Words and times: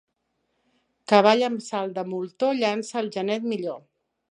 Cavall 1.13 1.43
amb 1.49 1.61
salt 1.67 1.95
de 1.99 2.05
moltó 2.15 2.51
llança 2.63 2.99
el 3.05 3.13
genet 3.19 3.49
millor. 3.55 3.79